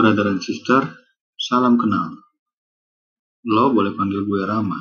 brother 0.00 0.32
and 0.32 0.40
sister, 0.40 0.80
salam 1.36 1.76
kenal. 1.76 2.08
Lo 3.44 3.68
boleh 3.68 3.92
panggil 3.92 4.24
gue 4.24 4.48
Rama. 4.48 4.80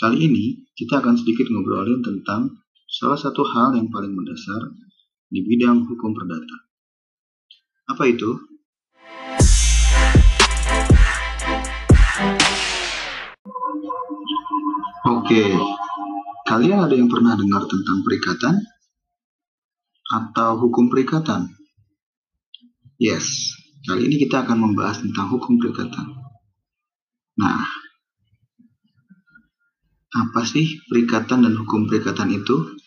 Kali 0.00 0.16
ini 0.16 0.64
kita 0.72 1.04
akan 1.04 1.12
sedikit 1.12 1.52
ngobrolin 1.52 2.00
tentang 2.00 2.64
salah 2.88 3.20
satu 3.20 3.44
hal 3.44 3.76
yang 3.76 3.92
paling 3.92 4.16
mendasar 4.16 4.72
di 5.28 5.44
bidang 5.44 5.84
hukum 5.84 6.16
perdata. 6.16 6.56
Apa 7.92 8.08
itu? 8.08 8.32
Oke, 15.04 15.52
kalian 16.48 16.80
ada 16.80 16.96
yang 16.96 17.12
pernah 17.12 17.36
dengar 17.36 17.68
tentang 17.68 18.00
perikatan? 18.00 18.56
Atau 20.08 20.64
hukum 20.64 20.88
perikatan? 20.88 21.52
Yes, 22.96 23.52
kali 23.84 24.08
ini 24.08 24.16
kita 24.24 24.44
akan 24.48 24.58
membahas 24.64 25.04
tentang 25.04 25.28
hukum 25.28 25.60
perikatan. 25.60 26.08
Nah, 27.40 27.64
apa 30.14 30.40
sih 30.46 30.80
perikatan 30.88 31.44
dan 31.44 31.54
hukum 31.58 31.90
perikatan 31.90 32.32
itu? 32.32 32.78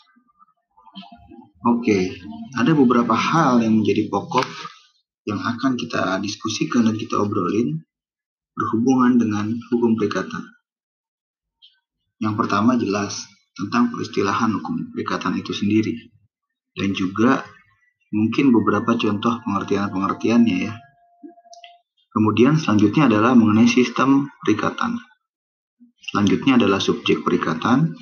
Oke, 1.68 2.16
ada 2.55 2.72
beberapa 2.72 3.12
hal 3.12 3.60
yang 3.60 3.84
menjadi 3.84 4.08
pokok 4.08 4.48
yang 5.28 5.44
akan 5.44 5.76
kita 5.76 6.18
diskusikan 6.24 6.88
dan 6.88 6.96
kita 6.96 7.20
obrolin 7.20 7.84
berhubungan 8.55 9.20
dengan 9.20 9.52
hukum 9.70 10.00
perikatan. 10.00 10.41
Yang 12.24 12.34
pertama 12.40 12.80
jelas 12.80 13.27
tentang 13.54 13.91
peristilahan 13.93 14.55
hukum 14.55 14.96
perikatan 14.96 15.38
itu 15.38 15.52
sendiri 15.54 15.93
dan 16.74 16.96
juga 16.96 17.43
mungkin 18.16 18.55
beberapa 18.55 18.96
contoh 18.96 19.43
pengertian-pengertiannya 19.43 20.58
ya. 20.71 20.74
Kemudian 22.18 22.57
selanjutnya 22.57 23.05
adalah 23.05 23.37
mengenai 23.37 23.70
sistem 23.70 24.26
perikatan. 24.41 24.98
Selanjutnya 26.01 26.57
adalah 26.57 26.82
subjek 26.82 27.21
perikatan. 27.21 27.93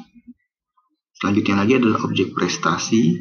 Selanjutnya 1.19 1.59
lagi 1.59 1.83
adalah 1.83 1.99
objek 2.07 2.31
prestasi. 2.31 3.19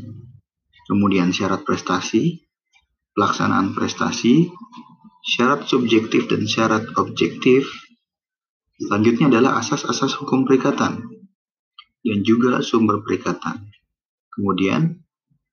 Kemudian 0.86 1.34
syarat 1.34 1.67
prestasi, 1.67 2.47
pelaksanaan 3.11 3.75
prestasi, 3.75 4.55
syarat 5.27 5.67
subjektif 5.67 6.31
dan 6.31 6.47
syarat 6.47 6.86
objektif. 6.95 7.67
Selanjutnya 8.79 9.34
adalah 9.34 9.58
asas-asas 9.58 10.14
hukum 10.23 10.47
perikatan 10.47 11.11
dan 12.06 12.19
juga 12.23 12.62
sumber 12.62 13.03
perikatan. 13.03 13.67
Kemudian 14.31 15.03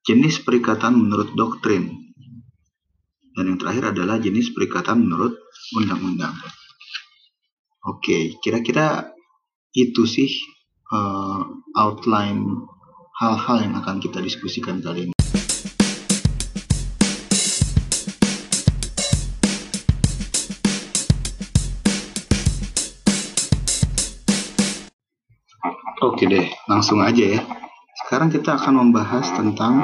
jenis 0.06 0.38
perikatan 0.38 0.94
menurut 0.94 1.34
doktrin. 1.34 2.11
Dan 3.32 3.48
yang 3.48 3.58
terakhir 3.58 3.96
adalah 3.96 4.20
jenis 4.20 4.52
perikatan 4.52 5.08
menurut 5.08 5.32
undang-undang. 5.72 6.36
Oke, 7.88 8.36
kira-kira 8.44 9.08
itu 9.72 10.04
sih 10.04 10.28
uh, 10.92 11.40
outline 11.72 12.44
hal-hal 13.16 13.64
yang 13.64 13.74
akan 13.80 14.04
kita 14.04 14.20
diskusikan 14.20 14.84
kali 14.84 15.08
ini. 15.08 15.16
Oke 26.02 26.28
deh, 26.28 26.52
langsung 26.68 27.00
aja 27.00 27.40
ya. 27.40 27.40
Sekarang 28.04 28.28
kita 28.28 28.60
akan 28.60 28.74
membahas 28.84 29.24
tentang 29.32 29.74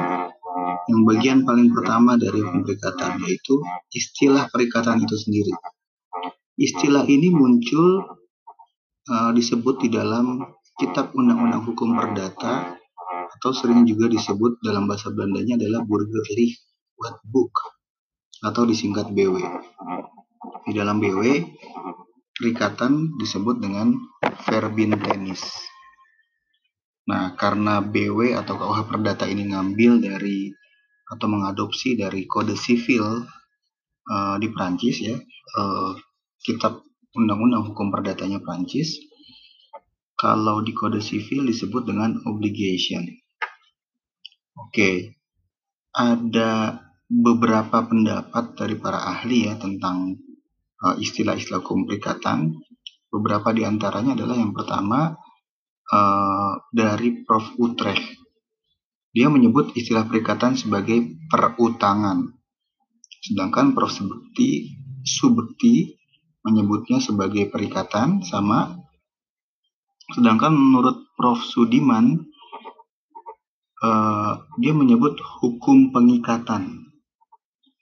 yang 0.87 1.01
bagian 1.03 1.39
paling 1.43 1.73
pertama 1.73 2.15
dari 2.15 2.39
hukum 2.39 2.63
perikatan, 2.63 3.19
yaitu 3.27 3.59
istilah 3.91 4.47
perikatan 4.47 5.03
itu 5.03 5.15
sendiri. 5.19 5.53
Istilah 6.59 7.03
ini 7.07 7.31
muncul 7.31 8.19
uh, 9.09 9.31
disebut 9.35 9.83
di 9.83 9.89
dalam 9.91 10.43
Kitab 10.79 11.11
Undang-Undang 11.11 11.63
Hukum 11.67 11.91
Perdata 11.95 12.79
atau 13.39 13.51
sering 13.51 13.83
juga 13.83 14.07
disebut 14.07 14.63
dalam 14.63 14.87
bahasa 14.87 15.11
Belandanya 15.11 15.59
adalah 15.59 15.83
Burgerlich 15.83 16.59
Wetboek 16.95 17.55
atau 18.43 18.63
disingkat 18.63 19.11
BW. 19.11 19.39
Di 20.67 20.73
dalam 20.75 20.99
BW, 21.03 21.43
perikatan 22.35 23.19
disebut 23.19 23.59
dengan 23.59 23.95
verbintenis. 24.47 25.43
Nah, 27.09 27.33
karena 27.35 27.81
BW 27.81 28.37
atau 28.37 28.55
KUH 28.55 28.79
Perdata 28.87 29.25
ini 29.25 29.49
ngambil 29.49 29.99
dari 29.99 30.53
atau 31.09 31.25
mengadopsi 31.25 31.97
dari 31.97 32.29
kode 32.29 32.53
sivil 32.53 33.25
uh, 34.05 34.35
di 34.37 34.47
Prancis 34.53 35.01
ya, 35.01 35.17
uh, 35.57 35.91
kitab 36.37 36.85
undang-undang 37.17 37.73
hukum 37.73 37.89
perdatanya 37.89 38.37
Prancis. 38.39 39.01
Kalau 40.19 40.61
di 40.61 40.75
kode 40.75 40.99
sivil 40.99 41.47
disebut 41.47 41.87
dengan 41.87 42.19
obligation. 42.27 43.07
Oke, 44.59 44.75
okay. 44.75 44.95
ada 45.95 46.83
beberapa 47.07 47.87
pendapat 47.87 48.59
dari 48.59 48.75
para 48.75 48.99
ahli 48.99 49.47
ya 49.47 49.55
tentang 49.55 50.19
uh, 50.83 50.95
istilah-istilah 50.99 51.63
hukum 51.63 51.87
perikatan. 51.87 52.59
Beberapa 53.09 53.49
di 53.55 53.65
antaranya 53.65 54.13
adalah 54.13 54.37
yang 54.37 54.53
pertama 54.53 55.15
uh, 55.89 56.53
dari 56.69 57.25
Prof. 57.25 57.55
Utrecht. 57.57 58.18
Dia 59.09 59.25
menyebut 59.25 59.73
istilah 59.73 60.05
perikatan 60.05 60.53
sebagai 60.53 61.17
perutangan. 61.33 62.29
Sedangkan 63.25 63.73
Prof. 63.73 63.89
Subekti, 63.89 64.69
Subekti 65.01 65.97
menyebutnya 66.45 67.01
sebagai 67.01 67.49
perikatan 67.49 68.21
sama. 68.21 68.77
Sedangkan 70.13 70.53
menurut 70.53 71.09
Prof. 71.17 71.41
Sudiman, 71.41 72.29
uh, 73.81 74.33
dia 74.61 74.73
menyebut 74.77 75.17
hukum 75.41 75.89
pengikatan. 75.89 76.85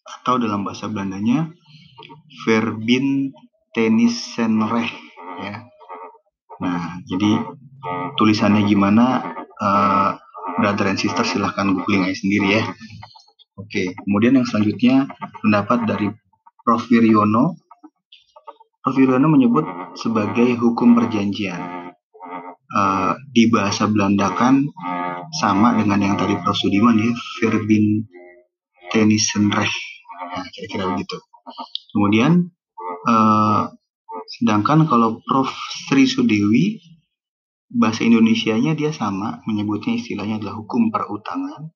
Atau 0.08 0.40
dalam 0.40 0.64
bahasa 0.64 0.88
Belandanya, 0.88 1.52
verbin 2.48 3.36
tenisenrecht 3.76 4.96
ya. 5.44 5.68
Nah, 6.58 7.04
jadi 7.06 7.44
tulisannya 8.18 8.66
gimana 8.66 9.22
uh, 9.62 10.12
brother 10.58 10.90
and 10.90 11.00
sister 11.00 11.24
silahkan 11.24 11.70
googling 11.72 12.10
aja 12.10 12.18
sendiri 12.18 12.60
ya. 12.60 12.64
Oke 13.58 13.94
kemudian 14.06 14.38
yang 14.38 14.46
selanjutnya 14.46 15.10
pendapat 15.42 15.86
dari 15.86 16.08
Prof. 16.68 16.84
Wiryono. 16.92 17.56
Prof. 18.84 18.96
Wiryono 18.98 19.28
menyebut 19.32 19.66
sebagai 19.96 20.58
hukum 20.60 20.98
perjanjian. 20.98 21.90
Uh, 22.68 23.16
di 23.32 23.48
bahasa 23.48 23.88
Belanda 23.88 24.28
kan 24.36 24.68
sama 25.40 25.80
dengan 25.80 26.04
yang 26.04 26.16
tadi 26.20 26.36
Prof. 26.44 26.60
Sudiman 26.60 27.00
ya 27.00 27.16
Verbin 27.40 28.04
Tenisenrecht 28.92 29.98
nah 30.38 30.46
kira-kira 30.54 30.86
begitu. 30.94 31.18
Kemudian 31.96 32.52
uh, 33.08 33.72
sedangkan 34.38 34.86
kalau 34.86 35.24
Prof. 35.24 35.50
Sri 35.88 36.04
Sudewi 36.04 36.84
bahasa 37.68 38.08
Indonesianya 38.08 38.74
dia 38.74 38.96
sama, 38.96 39.44
menyebutnya 39.44 40.00
istilahnya 40.00 40.40
adalah 40.40 40.56
hukum 40.60 40.90
perutangan. 40.92 41.72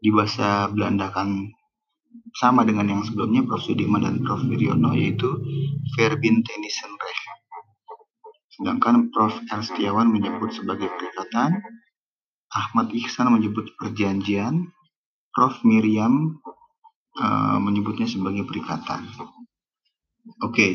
Di 0.00 0.08
bahasa 0.08 0.70
Belanda 0.72 1.12
kan 1.12 1.52
sama 2.40 2.64
dengan 2.64 2.88
yang 2.88 3.02
sebelumnya 3.04 3.44
Prof. 3.44 3.62
Sudirman 3.62 4.02
dan 4.06 4.16
Prof. 4.24 4.42
Wiryono 4.46 4.96
yaitu 4.96 5.28
Verbintennissenrecht. 5.98 7.26
Sedangkan 8.56 9.12
Prof. 9.12 9.34
R. 9.50 9.60
Setiawan 9.60 10.08
menyebut 10.08 10.54
sebagai 10.54 10.88
perikatan, 10.88 11.60
Ahmad 12.50 12.90
Ihsan 12.96 13.30
menyebut 13.30 13.76
perjanjian, 13.76 14.72
Prof. 15.30 15.60
Miriam 15.62 16.40
uh, 17.20 17.58
menyebutnya 17.60 18.08
sebagai 18.08 18.48
perikatan. 18.48 19.06
Oke, 20.40 20.50
okay. 20.50 20.70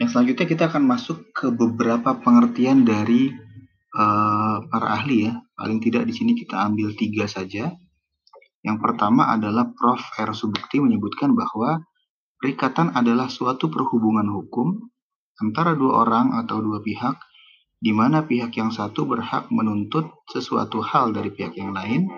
Yang 0.00 0.16
selanjutnya 0.16 0.46
kita 0.48 0.64
akan 0.72 0.84
masuk 0.88 1.28
ke 1.36 1.52
beberapa 1.52 2.16
pengertian 2.24 2.88
dari 2.88 3.28
uh, 3.92 4.64
para 4.64 4.96
ahli 4.96 5.28
ya. 5.28 5.44
Paling 5.52 5.76
tidak 5.84 6.08
di 6.08 6.16
sini 6.16 6.32
kita 6.32 6.56
ambil 6.56 6.96
tiga 6.96 7.28
saja. 7.28 7.68
Yang 8.64 8.78
pertama 8.80 9.28
adalah 9.28 9.68
Prof. 9.68 10.00
R. 10.16 10.32
Subukti 10.32 10.80
menyebutkan 10.80 11.36
bahwa 11.36 11.84
perikatan 12.40 12.96
adalah 12.96 13.28
suatu 13.28 13.68
perhubungan 13.68 14.24
hukum 14.32 14.88
antara 15.36 15.76
dua 15.76 16.08
orang 16.08 16.32
atau 16.32 16.64
dua 16.64 16.80
pihak 16.80 17.20
di 17.80 17.92
mana 17.92 18.24
pihak 18.24 18.56
yang 18.56 18.72
satu 18.72 19.04
berhak 19.04 19.52
menuntut 19.52 20.08
sesuatu 20.32 20.80
hal 20.80 21.12
dari 21.12 21.28
pihak 21.28 21.56
yang 21.60 21.76
lain 21.76 22.08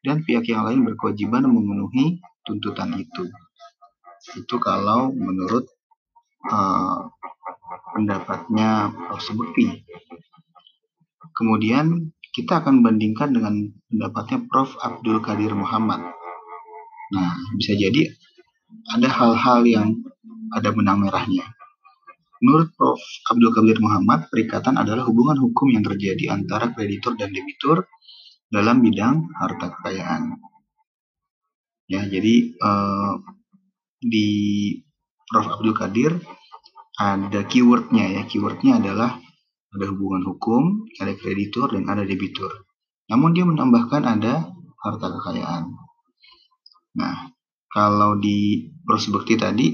dan 0.00 0.24
pihak 0.24 0.48
yang 0.48 0.64
lain 0.64 0.80
berkewajiban 0.80 1.44
memenuhi 1.44 2.20
tuntutan 2.44 2.92
itu. 2.96 3.28
Itu 4.36 4.56
kalau 4.60 5.12
menurut 5.12 5.68
uh, 6.48 7.08
pendapatnya 7.98 8.94
Prof. 8.94 9.18
Sebekti. 9.18 9.82
Kemudian 11.34 12.14
kita 12.30 12.62
akan 12.62 12.86
bandingkan 12.86 13.34
dengan 13.34 13.74
pendapatnya 13.90 14.46
Prof. 14.46 14.78
Abdul 14.78 15.18
Qadir 15.18 15.58
Muhammad. 15.58 16.06
Nah, 17.18 17.34
bisa 17.58 17.74
jadi 17.74 18.06
ada 18.94 19.08
hal-hal 19.10 19.60
yang 19.66 19.88
ada 20.54 20.70
benang 20.70 21.02
merahnya. 21.02 21.50
Menurut 22.38 22.70
Prof. 22.78 23.02
Abdul 23.34 23.50
Qadir 23.50 23.82
Muhammad, 23.82 24.30
perikatan 24.30 24.78
adalah 24.78 25.02
hubungan 25.10 25.42
hukum 25.42 25.74
yang 25.74 25.82
terjadi 25.82 26.30
antara 26.30 26.70
kreditur 26.70 27.18
dan 27.18 27.34
debitur 27.34 27.90
dalam 28.46 28.78
bidang 28.78 29.26
harta 29.34 29.74
kekayaan. 29.74 30.38
Ya, 31.90 32.04
jadi 32.06 32.54
uh, 32.62 33.18
di 33.98 34.28
Prof. 35.26 35.50
Abdul 35.58 35.74
Qadir 35.74 36.12
ada 36.98 37.46
keywordnya 37.46 38.10
ya, 38.10 38.22
keywordnya 38.26 38.82
adalah 38.82 39.22
ada 39.70 39.84
hubungan 39.94 40.26
hukum, 40.26 40.90
ada 40.98 41.14
kreditur 41.14 41.70
dan 41.70 41.86
ada 41.86 42.02
debitur. 42.02 42.66
Namun 43.06 43.38
dia 43.38 43.46
menambahkan 43.46 44.02
ada 44.02 44.50
harta 44.82 45.06
kekayaan. 45.06 45.78
Nah, 46.98 47.30
kalau 47.70 48.18
di 48.18 48.66
Bekti 48.82 49.38
tadi 49.38 49.66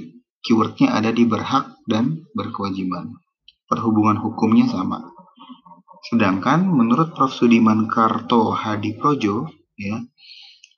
keywordnya 0.44 0.92
ada 0.92 1.08
di 1.08 1.24
berhak 1.24 1.80
dan 1.88 2.28
berkewajiban. 2.36 3.16
Perhubungan 3.64 4.20
hukumnya 4.20 4.68
sama. 4.68 5.08
Sedangkan 6.04 6.68
menurut 6.68 7.16
Prof. 7.16 7.32
Sudiman 7.32 7.88
Karto 7.88 8.52
Hadi 8.52 9.00
Projo, 9.00 9.48
ya, 9.80 10.04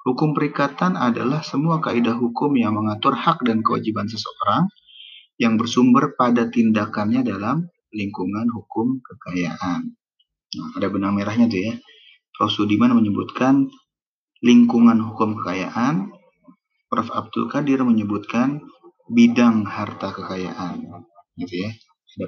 hukum 0.07 0.39
perikatan 0.39 0.95
adalah 0.95 1.43
semua 1.43 1.83
kaidah 1.83 2.15
hukum 2.15 2.55
yang 2.55 2.79
mengatur 2.79 3.19
hak 3.19 3.43
dan 3.43 3.67
kewajiban 3.67 4.07
seseorang 4.07 4.71
yang 5.37 5.61
bersumber 5.61 6.17
pada 6.17 6.49
tindakannya 6.49 7.25
dalam 7.25 7.69
lingkungan 7.93 8.49
hukum 8.53 9.01
kekayaan. 9.05 9.93
Nah, 10.57 10.69
ada 10.77 10.87
benang 10.89 11.17
merahnya 11.17 11.49
tuh 11.49 11.61
ya. 11.61 11.75
Prof. 12.33 12.53
Sudiman 12.53 12.93
menyebutkan 12.93 13.69
lingkungan 14.45 15.01
hukum 15.01 15.41
kekayaan, 15.41 16.13
Prof. 16.89 17.09
Abdul 17.13 17.49
Qadir 17.49 17.85
menyebutkan 17.85 18.65
bidang 19.07 19.63
harta 19.67 20.11
kekayaan 20.11 20.83
gitu 21.39 21.55
ya 21.63 21.71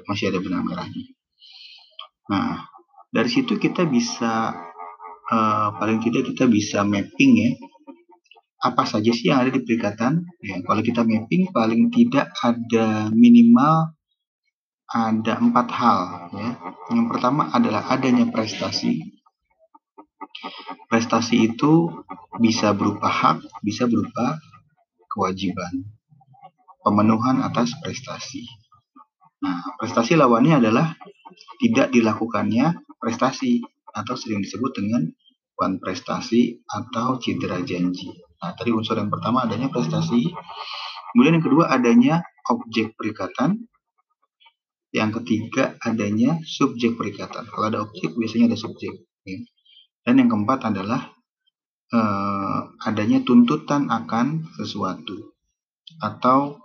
masih 0.07 0.31
ada 0.31 0.39
benang 0.39 0.63
merahnya 0.63 1.05
nah 2.29 2.63
dari 3.11 3.27
situ 3.27 3.59
kita 3.59 3.83
bisa 3.89 4.53
uh, 5.27 5.67
paling 5.75 5.99
tidak 5.99 6.31
kita 6.31 6.47
bisa 6.47 6.87
mapping 6.87 7.33
ya 7.35 7.51
apa 8.59 8.83
saja 8.83 9.11
sih 9.15 9.31
yang 9.31 9.43
ada 9.43 9.55
di 9.55 9.63
perikatan 9.63 10.27
ya 10.43 10.59
kalau 10.67 10.81
kita 10.83 11.07
mapping 11.07 11.51
paling 11.55 11.87
tidak 11.91 12.31
ada 12.43 13.07
minimal 13.15 13.95
ada 14.89 15.33
empat 15.39 15.67
hal 15.71 15.99
ya 16.35 16.49
yang 16.91 17.07
pertama 17.07 17.47
adalah 17.55 17.87
adanya 17.87 18.27
prestasi 18.27 19.15
prestasi 20.91 21.55
itu 21.55 21.87
bisa 22.35 22.75
berupa 22.75 23.07
hak 23.07 23.39
bisa 23.63 23.87
berupa 23.87 24.35
kewajiban 25.09 25.87
pemenuhan 26.83 27.43
atas 27.43 27.75
prestasi. 27.77 28.47
Nah, 29.43 29.63
prestasi 29.79 30.15
lawannya 30.15 30.59
adalah 30.59 30.95
tidak 31.59 31.91
dilakukannya 31.91 32.75
prestasi 32.99 33.63
atau 33.89 34.15
sering 34.15 34.43
disebut 34.43 34.71
dengan 34.75 35.07
wan 35.59 35.79
prestasi 35.79 36.59
atau 36.67 37.19
cedera 37.19 37.59
janji. 37.63 38.09
Nah, 38.39 38.51
tadi 38.55 38.71
unsur 38.71 38.95
yang 38.95 39.11
pertama 39.11 39.43
adanya 39.43 39.67
prestasi, 39.67 40.31
kemudian 41.11 41.39
yang 41.39 41.45
kedua 41.45 41.67
adanya 41.67 42.23
objek 42.47 42.95
perikatan, 42.95 43.67
yang 44.95 45.11
ketiga 45.21 45.75
adanya 45.83 46.39
subjek 46.47 46.95
perikatan. 46.95 47.45
Kalau 47.45 47.65
ada 47.67 47.79
objek 47.83 48.15
biasanya 48.15 48.55
ada 48.55 48.57
subjek. 48.57 49.05
Ya. 49.27 49.39
Dan 50.07 50.23
yang 50.23 50.29
keempat 50.31 50.71
adalah 50.71 51.13
eh, 51.93 52.59
adanya 52.87 53.21
tuntutan 53.21 53.91
akan 53.91 54.49
sesuatu 54.57 55.35
atau 55.99 56.61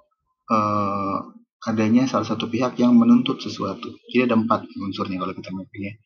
uh, 0.50 1.18
adanya 1.64 2.04
salah 2.04 2.28
satu 2.28 2.48
pihak 2.48 2.76
yang 2.76 2.96
menuntut 2.96 3.40
sesuatu. 3.40 3.96
Jadi 4.12 4.28
ada 4.28 4.36
empat 4.36 4.68
unsurnya 4.76 5.16
kalau 5.16 5.32
kita 5.32 5.50
mapping 5.52 5.96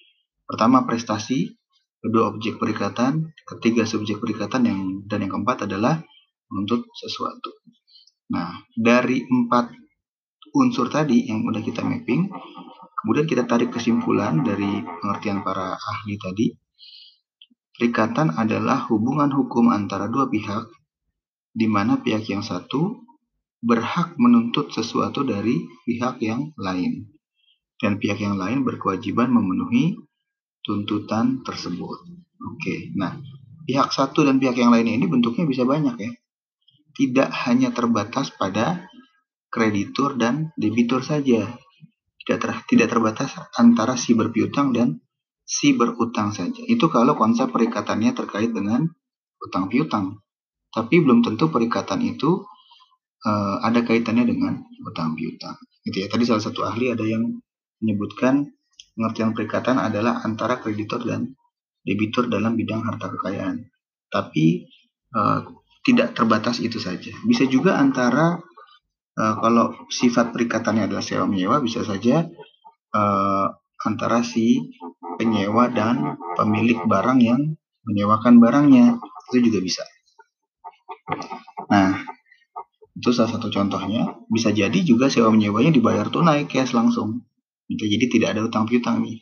Pertama 0.48 0.86
prestasi, 0.88 1.52
kedua 1.98 2.30
objek 2.30 2.62
perikatan, 2.62 3.34
ketiga 3.42 3.82
subjek 3.82 4.22
perikatan 4.22 4.62
yang 4.66 4.80
dan 5.10 5.26
yang 5.26 5.32
keempat 5.34 5.66
adalah 5.66 5.98
menuntut 6.48 6.86
sesuatu. 6.94 7.50
Nah, 8.32 8.60
dari 8.76 9.24
empat 9.24 9.72
unsur 10.54 10.88
tadi 10.88 11.28
yang 11.28 11.44
udah 11.44 11.60
kita 11.60 11.84
mapping, 11.84 12.28
kemudian 13.02 13.26
kita 13.26 13.44
tarik 13.44 13.72
kesimpulan 13.72 14.44
dari 14.44 14.84
pengertian 14.84 15.40
para 15.44 15.76
ahli 15.76 16.14
tadi. 16.20 16.46
Perikatan 17.78 18.34
adalah 18.34 18.90
hubungan 18.90 19.30
hukum 19.30 19.70
antara 19.70 20.10
dua 20.10 20.26
pihak 20.26 20.66
di 21.54 21.66
mana 21.70 22.02
pihak 22.02 22.26
yang 22.26 22.42
satu 22.42 23.06
berhak 23.58 24.14
menuntut 24.18 24.70
sesuatu 24.70 25.26
dari 25.26 25.66
pihak 25.82 26.22
yang 26.22 26.54
lain, 26.54 27.10
dan 27.82 27.98
pihak 27.98 28.22
yang 28.22 28.38
lain 28.38 28.62
berkewajiban 28.62 29.30
memenuhi 29.30 29.98
tuntutan 30.62 31.42
tersebut. 31.42 31.98
Oke, 32.38 32.94
nah 32.94 33.18
pihak 33.66 33.90
satu 33.90 34.24
dan 34.24 34.38
pihak 34.38 34.56
yang 34.56 34.72
lain 34.72 34.88
ini 34.88 35.06
bentuknya 35.10 35.44
bisa 35.44 35.66
banyak 35.66 35.96
ya, 35.98 36.12
tidak 36.94 37.28
hanya 37.46 37.70
terbatas 37.74 38.34
pada 38.34 38.88
kreditur 39.48 40.18
dan 40.18 40.52
debitur 40.54 41.00
saja, 41.00 41.48
tidak 42.22 42.38
ter, 42.38 42.50
tidak 42.76 42.88
terbatas 42.92 43.32
antara 43.56 43.96
si 43.96 44.12
berpiutang 44.12 44.76
dan 44.76 45.00
si 45.48 45.72
berutang 45.72 46.36
saja. 46.36 46.60
Itu 46.68 46.92
kalau 46.92 47.16
konsep 47.16 47.48
perikatannya 47.48 48.12
terkait 48.12 48.52
dengan 48.52 48.84
utang 49.40 49.72
piutang. 49.72 50.20
Tapi 50.68 51.00
belum 51.00 51.24
tentu 51.24 51.48
perikatan 51.48 52.04
itu 52.04 52.44
uh, 53.24 53.56
ada 53.64 53.80
kaitannya 53.80 54.28
dengan 54.28 54.60
utang 54.84 55.16
piutang. 55.16 55.56
Gitu 55.88 56.04
ya. 56.04 56.06
Tadi 56.12 56.28
salah 56.28 56.44
satu 56.44 56.68
ahli 56.68 56.92
ada 56.92 57.08
yang 57.08 57.40
menyebutkan 57.80 58.52
pengertian 58.98 59.30
perikatan 59.30 59.78
adalah 59.78 60.26
antara 60.26 60.58
kreditor 60.58 61.06
dan 61.06 61.38
debitur 61.86 62.26
dalam 62.26 62.58
bidang 62.58 62.82
harta 62.82 63.14
kekayaan. 63.14 63.70
Tapi 64.10 64.66
uh, 65.14 65.46
tidak 65.86 66.18
terbatas 66.18 66.58
itu 66.58 66.82
saja. 66.82 67.14
Bisa 67.22 67.46
juga 67.46 67.78
antara 67.78 68.42
uh, 69.14 69.34
kalau 69.38 69.86
sifat 69.86 70.34
perikatannya 70.34 70.90
adalah 70.90 71.06
sewa 71.06 71.30
menyewa 71.30 71.62
bisa 71.62 71.86
saja 71.86 72.26
uh, 72.90 73.46
antara 73.86 74.26
si 74.26 74.74
penyewa 75.14 75.70
dan 75.70 76.18
pemilik 76.34 76.82
barang 76.82 77.22
yang 77.22 77.54
menyewakan 77.86 78.42
barangnya 78.42 78.98
itu 79.30 79.46
juga 79.46 79.62
bisa. 79.62 79.84
Nah, 81.70 82.02
itu 82.98 83.14
salah 83.14 83.30
satu 83.30 83.48
contohnya. 83.48 84.18
Bisa 84.26 84.50
jadi 84.50 84.82
juga 84.82 85.06
sewa 85.06 85.30
menyewanya 85.30 85.70
dibayar 85.70 86.10
tunai 86.10 86.50
cash 86.50 86.74
langsung. 86.74 87.22
Gitu, 87.68 87.84
jadi 87.84 88.04
tidak 88.08 88.28
ada 88.36 88.40
utang 88.48 88.64
piutang 88.64 89.04
nih. 89.04 89.20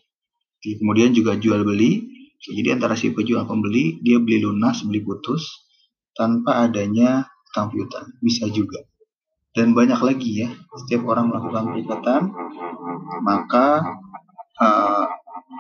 Kemudian 0.62 1.14
juga 1.14 1.34
jual 1.38 1.62
beli. 1.66 2.06
Jadi 2.36 2.68
antara 2.70 2.94
si 2.94 3.10
penjual 3.10 3.42
pembeli 3.46 3.98
dia 4.06 4.22
beli 4.22 4.42
lunas, 4.42 4.86
beli 4.86 5.02
putus 5.02 5.66
tanpa 6.14 6.66
adanya 6.66 7.26
utang 7.52 7.74
piutang. 7.74 8.06
Bisa 8.22 8.46
juga. 8.50 8.86
Dan 9.50 9.74
banyak 9.74 9.98
lagi 9.98 10.46
ya. 10.46 10.48
Setiap 10.84 11.06
orang 11.10 11.32
melakukan 11.32 11.74
perikatan 11.74 12.22
maka 13.22 13.82
uh, 14.60 15.06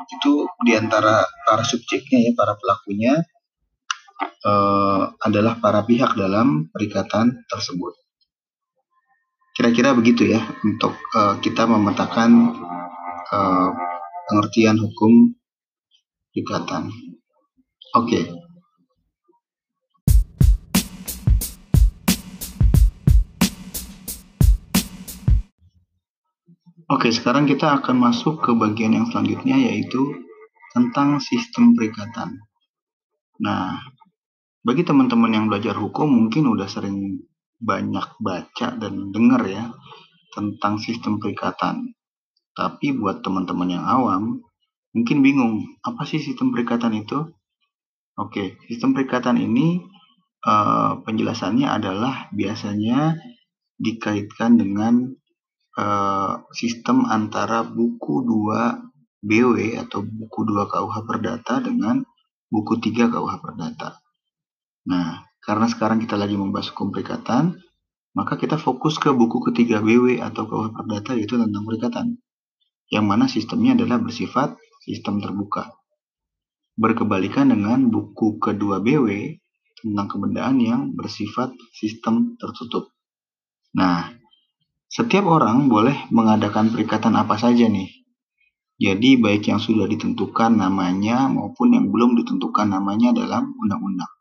itu 0.06 0.46
di 0.62 0.72
antara 0.78 1.26
para 1.42 1.66
subjeknya 1.66 2.30
ya 2.30 2.32
para 2.38 2.54
pelakunya 2.54 3.18
uh, 4.46 5.10
adalah 5.18 5.58
para 5.58 5.82
pihak 5.82 6.14
dalam 6.14 6.70
perikatan 6.70 7.46
tersebut. 7.50 8.05
Kira-kira 9.56 9.96
begitu 9.96 10.28
ya 10.28 10.44
untuk 10.68 11.00
uh, 11.16 11.40
kita 11.40 11.64
memetakan 11.64 12.60
uh, 13.32 13.68
pengertian 14.28 14.76
hukum 14.76 15.32
ikatan. 16.36 16.92
Oke. 17.96 18.20
Okay. 18.20 18.24
Oke, 26.92 27.08
sekarang 27.08 27.48
kita 27.48 27.80
akan 27.80 27.96
masuk 27.96 28.44
ke 28.44 28.52
bagian 28.52 28.92
yang 28.92 29.08
selanjutnya 29.08 29.56
yaitu 29.56 30.20
tentang 30.76 31.16
sistem 31.24 31.72
perikatan. 31.72 32.44
Nah, 33.40 33.80
bagi 34.60 34.84
teman-teman 34.84 35.32
yang 35.32 35.48
belajar 35.48 35.80
hukum 35.80 36.12
mungkin 36.12 36.44
udah 36.44 36.68
sering 36.68 37.24
banyak 37.56 38.08
baca 38.20 38.68
dan 38.76 39.12
dengar 39.12 39.42
ya 39.48 39.72
tentang 40.36 40.76
sistem 40.76 41.16
perikatan. 41.16 41.96
Tapi 42.56 42.96
buat 42.96 43.20
teman-teman 43.20 43.68
yang 43.68 43.84
awam, 43.84 44.40
mungkin 44.96 45.20
bingung, 45.20 45.76
apa 45.84 46.08
sih 46.08 46.20
sistem 46.20 46.52
perikatan 46.52 46.96
itu? 46.96 47.28
Oke, 48.16 48.56
sistem 48.64 48.96
perikatan 48.96 49.36
ini 49.36 49.84
uh, 50.44 51.04
penjelasannya 51.04 51.68
adalah 51.68 52.32
biasanya 52.32 53.20
dikaitkan 53.76 54.56
dengan 54.56 55.12
uh, 55.76 56.48
sistem 56.56 57.04
antara 57.04 57.60
buku 57.60 58.24
2 58.24 59.20
BW 59.20 59.76
atau 59.84 60.00
buku 60.00 60.48
2 60.48 60.64
KUH 60.64 60.96
Perdata 61.04 61.60
dengan 61.60 62.00
buku 62.48 62.80
3 62.80 63.12
KUH 63.12 63.34
Perdata. 63.44 64.00
Nah, 64.88 65.20
karena 65.46 65.70
sekarang 65.70 66.02
kita 66.02 66.18
lagi 66.18 66.34
membahas 66.34 66.74
hukum 66.74 66.90
perikatan, 66.90 67.54
maka 68.18 68.34
kita 68.34 68.58
fokus 68.58 68.98
ke 68.98 69.14
buku 69.14 69.38
ketiga 69.46 69.78
BW 69.78 70.18
atau 70.18 70.50
KUH 70.50 70.74
Perdata 70.74 71.14
yaitu 71.14 71.38
tentang 71.38 71.62
perikatan. 71.62 72.18
Yang 72.90 73.04
mana 73.06 73.24
sistemnya 73.30 73.78
adalah 73.78 74.02
bersifat 74.02 74.58
sistem 74.82 75.22
terbuka. 75.22 75.70
Berkebalikan 76.74 77.54
dengan 77.54 77.86
buku 77.94 78.42
kedua 78.42 78.82
BW 78.82 79.38
tentang 79.78 80.06
kebendaan 80.10 80.58
yang 80.58 80.82
bersifat 80.98 81.54
sistem 81.70 82.34
tertutup. 82.42 82.90
Nah, 83.78 84.10
setiap 84.90 85.30
orang 85.30 85.70
boleh 85.70 86.10
mengadakan 86.10 86.74
perikatan 86.74 87.14
apa 87.14 87.38
saja 87.38 87.70
nih. 87.70 87.92
Jadi 88.82 89.14
baik 89.22 89.46
yang 89.46 89.62
sudah 89.62 89.86
ditentukan 89.86 90.58
namanya 90.58 91.30
maupun 91.30 91.70
yang 91.70 91.86
belum 91.88 92.18
ditentukan 92.18 92.66
namanya 92.66 93.14
dalam 93.14 93.54
undang-undang. 93.56 94.15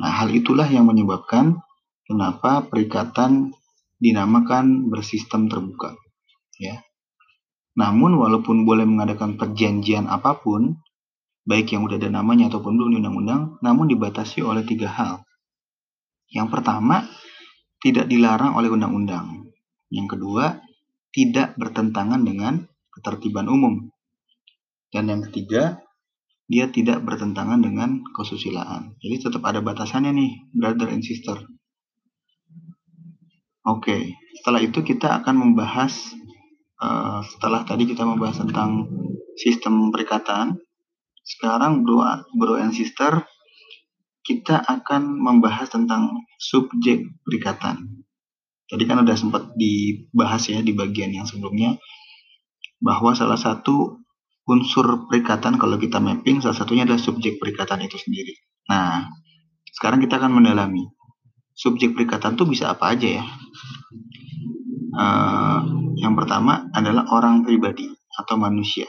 Nah, 0.00 0.10
hal 0.10 0.34
itulah 0.34 0.66
yang 0.66 0.90
menyebabkan 0.90 1.62
kenapa 2.06 2.66
perikatan 2.66 3.54
dinamakan 4.02 4.90
bersistem 4.90 5.46
terbuka. 5.46 5.94
Ya. 6.58 6.82
Namun 7.74 8.18
walaupun 8.18 8.66
boleh 8.66 8.86
mengadakan 8.86 9.38
perjanjian 9.38 10.06
apa 10.06 10.38
pun, 10.38 10.78
baik 11.46 11.74
yang 11.74 11.86
udah 11.86 11.98
ada 11.98 12.10
namanya 12.10 12.50
ataupun 12.50 12.74
belum 12.74 12.90
di 12.90 12.98
undang-undang, 13.02 13.42
namun 13.60 13.86
dibatasi 13.90 14.42
oleh 14.42 14.62
tiga 14.66 14.90
hal. 14.90 15.22
Yang 16.30 16.48
pertama, 16.58 17.06
tidak 17.78 18.08
dilarang 18.08 18.56
oleh 18.56 18.72
undang-undang. 18.72 19.52
Yang 19.92 20.18
kedua, 20.18 20.58
tidak 21.14 21.54
bertentangan 21.54 22.24
dengan 22.26 22.66
ketertiban 22.90 23.46
umum. 23.46 23.92
Dan 24.90 25.10
yang 25.10 25.22
ketiga, 25.30 25.83
dia 26.44 26.68
tidak 26.68 27.00
bertentangan 27.00 27.64
dengan 27.64 28.04
kesusilaan. 28.12 28.96
Jadi 29.00 29.16
tetap 29.28 29.42
ada 29.48 29.64
batasannya 29.64 30.12
nih, 30.12 30.32
brother 30.52 30.92
and 30.92 31.00
sister. 31.00 31.40
Oke, 33.64 34.12
setelah 34.40 34.60
itu 34.60 34.84
kita 34.84 35.24
akan 35.24 35.40
membahas 35.40 36.12
uh, 36.84 37.24
setelah 37.24 37.64
tadi 37.64 37.88
kita 37.88 38.04
membahas 38.04 38.44
tentang 38.44 38.92
sistem 39.40 39.88
perikataan. 39.88 40.60
Sekarang 41.24 41.80
bro, 41.80 42.04
bro 42.36 42.60
and 42.60 42.76
sister 42.76 43.24
kita 44.24 44.60
akan 44.60 45.16
membahas 45.16 45.72
tentang 45.72 46.12
subjek 46.36 47.08
perikatan. 47.24 48.04
Tadi 48.68 48.84
kan 48.84 49.00
udah 49.00 49.16
sempat 49.16 49.52
dibahas 49.56 50.48
ya 50.48 50.60
di 50.64 50.72
bagian 50.72 51.12
yang 51.12 51.28
sebelumnya 51.28 51.76
bahwa 52.80 53.16
salah 53.16 53.36
satu 53.36 54.03
unsur 54.44 55.08
perikatan 55.08 55.56
kalau 55.56 55.80
kita 55.80 56.00
mapping 56.00 56.44
salah 56.44 56.56
satunya 56.56 56.84
adalah 56.84 57.00
subjek 57.00 57.40
perikatan 57.40 57.84
itu 57.84 57.96
sendiri. 57.96 58.34
Nah, 58.68 59.08
sekarang 59.72 60.04
kita 60.04 60.20
akan 60.20 60.40
mendalami 60.40 60.84
subjek 61.54 61.94
perikatan 61.94 62.34
itu 62.34 62.44
bisa 62.44 62.74
apa 62.74 62.92
aja 62.92 63.08
ya. 63.22 63.24
Uh, 64.94 65.58
yang 65.98 66.14
pertama 66.18 66.68
adalah 66.74 67.06
orang 67.14 67.46
pribadi 67.46 67.88
atau 68.18 68.34
manusia. 68.38 68.86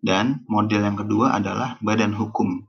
Dan 0.00 0.48
model 0.48 0.80
yang 0.80 0.96
kedua 0.96 1.36
adalah 1.36 1.76
badan 1.84 2.16
hukum. 2.16 2.64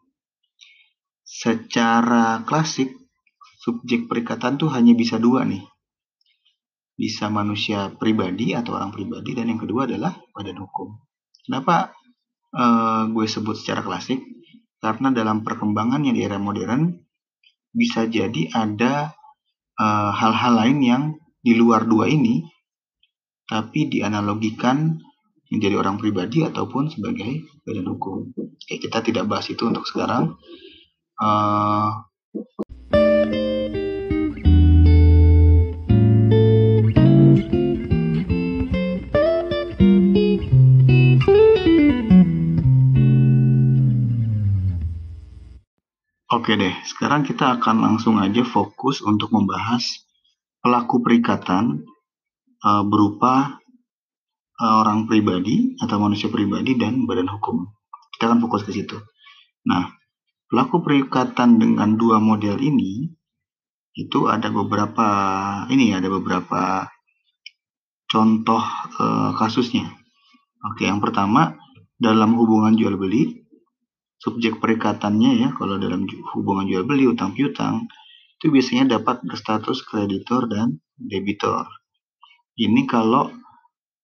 Secara 1.23 2.43
klasik, 2.43 2.91
subjek 3.63 4.11
perikatan 4.11 4.59
tuh 4.59 4.67
hanya 4.75 4.91
bisa 4.91 5.15
dua 5.15 5.47
nih. 5.47 5.63
Bisa 6.99 7.31
manusia 7.31 7.87
pribadi 7.95 8.51
atau 8.51 8.75
orang 8.75 8.91
pribadi 8.91 9.31
dan 9.31 9.47
yang 9.47 9.63
kedua 9.63 9.87
adalah 9.87 10.11
badan 10.35 10.59
hukum. 10.59 10.99
Kenapa 11.45 11.95
uh, 12.53 13.09
gue 13.09 13.25
sebut 13.25 13.57
secara 13.57 13.81
klasik? 13.81 14.21
Karena 14.81 15.13
dalam 15.13 15.45
perkembangan 15.45 16.01
yang 16.05 16.15
di 16.17 16.25
era 16.25 16.41
modern, 16.41 16.89
bisa 17.69 18.09
jadi 18.09 18.49
ada 18.49 19.13
eh, 19.77 20.11
hal-hal 20.11 20.53
uh, 20.57 20.59
lain 20.65 20.77
yang 20.81 21.03
di 21.37 21.53
luar 21.53 21.85
dua 21.85 22.09
ini, 22.09 22.41
tapi 23.45 23.93
dianalogikan 23.93 24.97
menjadi 25.53 25.75
orang 25.77 26.01
pribadi 26.01 26.41
ataupun 26.41 26.89
sebagai 26.89 27.45
badan 27.61 27.93
hukum. 27.93 28.33
Oke, 28.33 28.81
kita 28.81 29.05
tidak 29.05 29.29
bahas 29.29 29.53
itu 29.53 29.69
untuk 29.69 29.85
sekarang. 29.85 30.33
Uh, 31.21 32.01
Oke 46.31 46.55
deh, 46.55 46.71
sekarang 46.87 47.27
kita 47.27 47.59
akan 47.59 47.83
langsung 47.83 48.15
aja 48.15 48.47
fokus 48.47 49.03
untuk 49.03 49.35
membahas 49.35 49.83
pelaku 50.63 51.03
perikatan 51.03 51.83
uh, 52.63 52.87
berupa 52.87 53.59
uh, 54.55 54.75
orang 54.79 55.11
pribadi 55.11 55.75
atau 55.83 55.99
manusia 55.99 56.31
pribadi 56.31 56.79
dan 56.79 57.03
badan 57.03 57.27
hukum. 57.27 57.67
Kita 58.15 58.31
akan 58.31 58.39
fokus 58.47 58.63
ke 58.63 58.71
situ. 58.71 58.95
Nah, 59.67 59.91
pelaku 60.47 60.79
perikatan 60.79 61.59
dengan 61.59 61.99
dua 61.99 62.23
model 62.23 62.63
ini 62.63 63.11
itu 63.99 64.31
ada 64.31 64.47
beberapa 64.47 65.07
ini 65.67 65.91
ada 65.91 66.07
beberapa 66.07 66.87
contoh 68.07 68.63
uh, 69.03 69.35
kasusnya. 69.35 69.83
Oke, 70.63 70.87
yang 70.87 71.03
pertama 71.03 71.59
dalam 71.99 72.39
hubungan 72.39 72.71
jual 72.79 72.95
beli 72.95 73.40
subjek 74.21 74.61
perikatannya 74.61 75.31
ya 75.41 75.49
kalau 75.57 75.81
dalam 75.81 76.05
hubungan 76.37 76.69
jual 76.69 76.85
beli 76.85 77.09
utang 77.09 77.33
piutang 77.33 77.89
itu 78.37 78.53
biasanya 78.53 78.97
dapat 79.01 79.21
berstatus 79.25 79.81
kreditor 79.85 80.45
dan 80.45 80.77
debitor. 80.97 81.65
Ini 82.57 82.85
kalau 82.85 83.33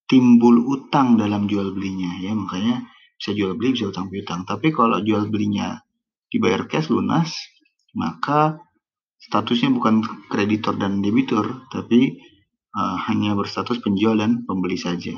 timbul 0.09 0.65
utang 0.65 1.21
dalam 1.21 1.45
jual 1.45 1.73
belinya 1.73 2.17
ya 2.17 2.33
makanya 2.33 2.89
bisa 3.17 3.33
jual 3.37 3.53
beli 3.53 3.77
bisa 3.77 3.93
utang 3.93 4.09
piutang. 4.09 4.45
Tapi 4.45 4.73
kalau 4.73 4.97
jual 5.05 5.29
belinya 5.29 5.77
dibayar 6.33 6.65
cash 6.65 6.89
lunas 6.89 7.33
maka 7.93 8.57
statusnya 9.21 9.69
bukan 9.73 10.01
kreditor 10.29 10.77
dan 10.77 11.01
debitur 11.01 11.65
tapi 11.69 12.17
uh, 12.73 12.97
hanya 13.09 13.37
berstatus 13.37 13.81
penjual 13.81 14.17
dan 14.17 14.45
pembeli 14.45 14.77
saja. 14.77 15.17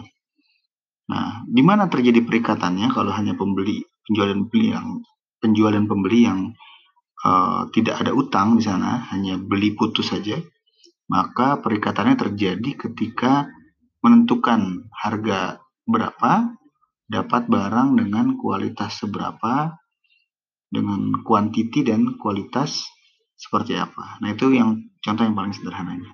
Nah, 1.09 1.43
di 1.43 1.63
mana 1.65 1.89
terjadi 1.89 2.21
perikatannya 2.21 2.87
kalau 2.93 3.09
hanya 3.11 3.33
pembeli 3.33 3.81
penjual 4.09 4.33
dan 4.33 4.41
beli 4.49 4.73
yang 4.73 4.87
penjual 5.37 5.71
dan 5.71 5.85
pembeli 5.85 6.25
yang 6.25 6.39
uh, 7.21 7.69
tidak 7.69 8.01
ada 8.01 8.11
utang 8.11 8.57
di 8.57 8.63
sana, 8.65 9.05
hanya 9.13 9.37
beli 9.37 9.77
putus 9.77 10.09
saja, 10.09 10.41
maka 11.09 11.61
perikatannya 11.61 12.17
terjadi 12.17 12.89
ketika 12.89 13.47
menentukan 14.01 14.89
harga 14.93 15.61
berapa, 15.85 16.57
dapat 17.09 17.49
barang 17.49 17.97
dengan 17.97 18.37
kualitas 18.37 19.01
seberapa, 19.01 19.73
dengan 20.69 21.25
kuantiti 21.25 21.81
dan 21.81 22.15
kualitas 22.21 22.85
seperti 23.33 23.73
apa. 23.73 24.21
Nah, 24.21 24.29
itu 24.29 24.53
yang 24.53 24.77
contoh 25.01 25.25
yang 25.25 25.33
paling 25.33 25.55
sederhananya. 25.55 26.13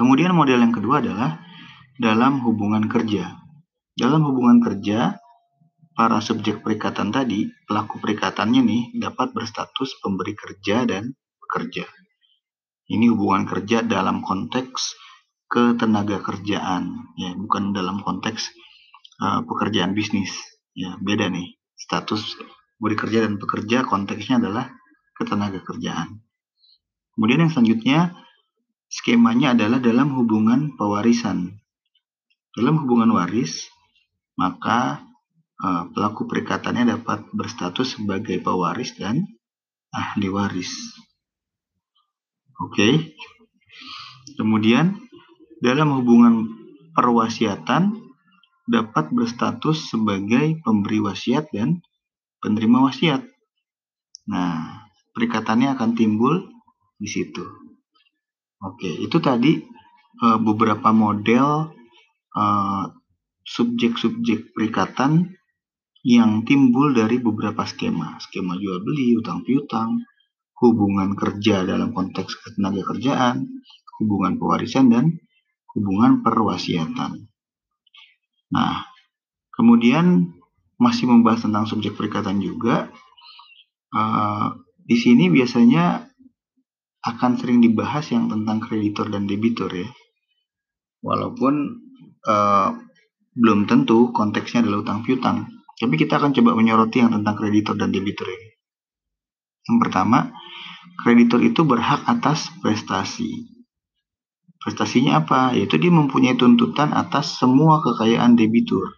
Kemudian 0.00 0.32
model 0.32 0.64
yang 0.64 0.72
kedua 0.72 1.04
adalah 1.04 1.44
dalam 2.00 2.40
hubungan 2.40 2.88
kerja. 2.88 3.36
Dalam 3.92 4.24
hubungan 4.24 4.64
kerja, 4.64 5.19
para 5.94 6.22
subjek 6.22 6.62
perikatan 6.62 7.10
tadi, 7.10 7.50
pelaku 7.66 7.98
perikatannya 7.98 8.62
nih 8.62 8.82
dapat 8.98 9.34
berstatus 9.34 9.98
pemberi 10.00 10.34
kerja 10.38 10.86
dan 10.86 11.12
pekerja. 11.42 11.86
Ini 12.90 13.06
hubungan 13.14 13.46
kerja 13.46 13.86
dalam 13.86 14.22
konteks 14.22 14.98
ketenaga 15.50 16.22
kerjaan, 16.22 17.14
ya 17.18 17.34
bukan 17.34 17.74
dalam 17.74 18.02
konteks 18.02 18.50
uh, 19.22 19.42
pekerjaan 19.46 19.94
bisnis. 19.94 20.34
Ya 20.74 20.94
beda 20.98 21.26
nih 21.30 21.58
status 21.74 22.38
pemberi 22.78 22.96
kerja 22.98 23.18
dan 23.26 23.38
pekerja 23.38 23.82
konteksnya 23.86 24.38
adalah 24.42 24.70
ketenaga 25.18 25.60
kerjaan. 25.62 26.22
Kemudian 27.14 27.46
yang 27.46 27.52
selanjutnya 27.52 27.98
skemanya 28.88 29.52
adalah 29.58 29.82
dalam 29.82 30.14
hubungan 30.16 30.74
pewarisan. 30.78 31.60
Dalam 32.56 32.82
hubungan 32.82 33.14
waris, 33.14 33.70
maka 34.34 35.09
uh, 35.60 35.88
pelaku 35.92 36.26
perikatannya 36.26 36.96
dapat 36.98 37.28
berstatus 37.32 38.00
sebagai 38.00 38.40
pewaris 38.40 38.96
dan 38.96 39.24
ahli 39.92 40.28
waris. 40.32 40.72
Oke. 42.60 42.74
Okay. 42.76 42.92
Kemudian 44.36 44.96
dalam 45.60 46.00
hubungan 46.00 46.48
perwasiatan 46.96 47.92
dapat 48.70 49.10
berstatus 49.10 49.90
sebagai 49.90 50.60
pemberi 50.62 51.02
wasiat 51.02 51.50
dan 51.50 51.82
penerima 52.38 52.86
wasiat. 52.86 53.22
Nah, 54.30 54.86
perikatannya 55.12 55.74
akan 55.74 55.90
timbul 55.98 56.46
di 56.96 57.08
situ. 57.10 57.42
Oke, 58.60 58.92
itu 59.00 59.18
tadi 59.18 59.58
uh, 60.20 60.38
beberapa 60.38 60.92
model 60.92 61.72
uh, 62.36 62.84
subjek-subjek 63.42 64.52
perikatan 64.52 65.39
yang 66.00 66.48
timbul 66.48 66.96
dari 66.96 67.20
beberapa 67.20 67.68
skema, 67.68 68.16
skema 68.24 68.56
jual 68.56 68.80
beli, 68.80 69.20
utang 69.20 69.44
piutang, 69.44 70.00
hubungan 70.60 71.12
kerja 71.16 71.64
dalam 71.64 71.92
konteks 71.92 72.40
ketenaga 72.40 72.84
kerjaan, 72.92 73.48
hubungan 74.00 74.40
pewarisan, 74.40 74.88
dan 74.88 75.20
hubungan 75.76 76.24
perwasiatan. 76.24 77.28
Nah, 78.50 78.74
kemudian 79.52 80.32
masih 80.80 81.04
membahas 81.08 81.44
tentang 81.44 81.68
subjek 81.68 81.94
perikatan 81.96 82.40
juga. 82.40 82.88
Uh, 83.92 84.56
di 84.80 84.96
sini 84.96 85.28
biasanya 85.28 86.08
akan 87.04 87.36
sering 87.36 87.60
dibahas 87.60 88.08
yang 88.12 88.32
tentang 88.32 88.60
kreditor 88.64 89.08
dan 89.12 89.28
debitur 89.28 89.68
ya. 89.68 89.88
Walaupun 91.04 91.80
uh, 92.28 92.76
belum 93.36 93.68
tentu 93.68 94.12
konteksnya 94.12 94.64
adalah 94.64 94.84
utang 94.84 95.00
piutang, 95.04 95.59
tapi 95.80 95.96
kita 95.96 96.20
akan 96.20 96.36
coba 96.36 96.52
menyoroti 96.52 97.00
yang 97.00 97.16
tentang 97.16 97.40
kreditor 97.40 97.72
dan 97.72 97.88
debitur 97.88 98.28
ini. 98.28 98.52
Yang 99.64 99.88
pertama, 99.88 100.28
kreditor 101.00 101.40
itu 101.40 101.64
berhak 101.64 102.04
atas 102.04 102.52
prestasi. 102.60 103.48
Prestasinya 104.60 105.24
apa? 105.24 105.56
Yaitu 105.56 105.80
dia 105.80 105.88
mempunyai 105.88 106.36
tuntutan 106.36 106.92
atas 106.92 107.40
semua 107.40 107.80
kekayaan 107.80 108.36
debitur. 108.36 108.92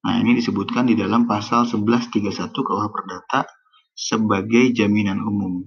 Nah, 0.00 0.16
ini 0.24 0.40
disebutkan 0.40 0.88
di 0.88 0.96
dalam 0.96 1.28
pasal 1.28 1.68
1131 1.68 2.48
KUH 2.48 2.84
Perdata 2.88 3.44
sebagai 3.92 4.72
jaminan 4.72 5.20
umum. 5.20 5.60